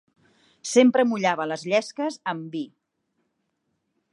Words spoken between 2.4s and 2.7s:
vi.